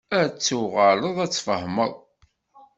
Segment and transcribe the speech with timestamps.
[0.19, 1.93] Ad ttuɣaleḍ ad ttfehmeḍ.